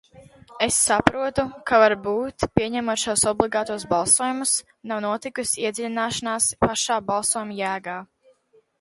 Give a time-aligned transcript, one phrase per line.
[0.67, 4.57] Es saprotu, ka varbūt, pieņemot šos obligātos balsojumus,
[4.93, 8.05] nav notikusi iedziļināšanās pašā balsojuma jēgā.